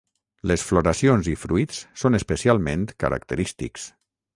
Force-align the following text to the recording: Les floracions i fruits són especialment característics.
Les 0.51 0.63
floracions 0.69 1.29
i 1.35 1.37
fruits 1.43 1.85
són 2.05 2.21
especialment 2.23 2.91
característics. 3.05 3.91